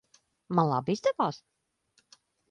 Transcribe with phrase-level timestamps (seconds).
[0.59, 1.39] Man labi izdevās?